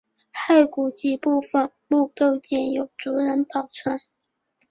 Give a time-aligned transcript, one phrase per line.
[0.47, 4.01] 骸骨及部分墓构件由族人保存。